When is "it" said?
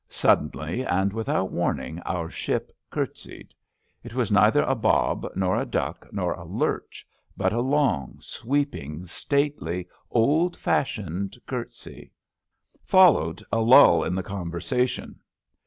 4.03-4.15